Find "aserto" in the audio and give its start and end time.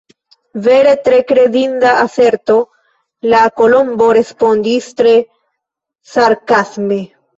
2.05-2.57